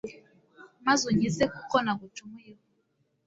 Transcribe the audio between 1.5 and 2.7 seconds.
kuko nagucumuyeho»